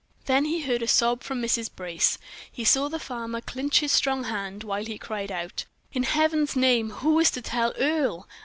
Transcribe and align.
Then 0.25 0.45
he 0.45 0.61
heard 0.61 0.81
a 0.81 0.87
sob 0.87 1.21
from 1.21 1.43
Mrs. 1.43 1.69
Brace. 1.75 2.17
He 2.51 2.65
saw 2.65 2.87
the 2.89 2.97
farmer 2.97 3.39
clinch 3.39 3.81
his 3.81 3.91
strong 3.91 4.23
hand, 4.23 4.63
while 4.63 4.83
he 4.85 4.97
cried 4.97 5.31
out: 5.31 5.65
"In 5.93 6.01
Heaven's 6.01 6.55
name, 6.55 6.89
who 6.89 7.19
is 7.19 7.29
to 7.29 7.41
tell 7.43 7.71
Earle? 7.77 8.27